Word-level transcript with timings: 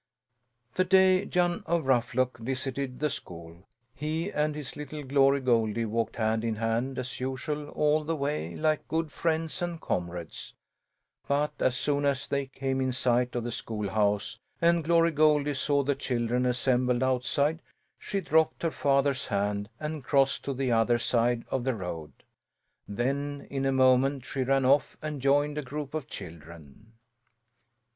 The 0.73 0.83
day 0.83 1.25
Jan 1.25 1.61
of 1.67 1.85
Ruffluck 1.85 2.39
visited 2.39 2.99
the 3.01 3.09
school, 3.11 3.67
he 3.93 4.31
and 4.31 4.55
his 4.55 4.75
little 4.75 5.03
Glory 5.03 5.41
Goldie 5.41 5.85
walked 5.85 6.15
hand 6.15 6.43
in 6.43 6.55
hand, 6.55 6.97
as 6.97 7.19
usual, 7.19 7.69
all 7.69 8.03
the 8.03 8.15
way, 8.15 8.55
like 8.55 8.87
good 8.87 9.11
friends 9.11 9.61
and 9.61 9.79
comrades; 9.79 10.55
but 11.27 11.51
as 11.59 11.77
soon 11.77 12.03
as 12.05 12.25
they 12.27 12.47
came 12.47 12.81
in 12.81 12.91
sight 12.91 13.35
of 13.35 13.43
the 13.43 13.51
schoolhouse 13.51 14.39
and 14.59 14.83
Glory 14.83 15.11
Goldie 15.11 15.53
saw 15.53 15.83
the 15.83 15.93
children 15.93 16.47
assembled 16.47 17.03
outside, 17.03 17.61
she 17.99 18.21
dropped 18.21 18.63
her 18.63 18.71
father's 18.71 19.27
hand 19.27 19.69
and 19.79 20.03
crossed 20.03 20.43
to 20.45 20.55
the 20.55 20.71
other 20.71 20.97
side 20.97 21.45
of 21.51 21.63
the 21.63 21.75
road. 21.75 22.11
Then, 22.87 23.45
in 23.51 23.67
a 23.67 23.71
moment, 23.71 24.25
she 24.25 24.41
ran 24.41 24.65
off 24.65 24.97
and 24.99 25.21
joined 25.21 25.59
a 25.59 25.61
group 25.61 25.93
of 25.93 26.07
children. 26.07 26.93